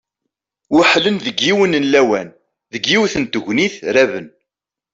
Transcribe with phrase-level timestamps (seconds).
[0.73, 2.29] Weḥlen deg yiwen n lawan,
[2.73, 4.27] deg yiwet n tegnit raben.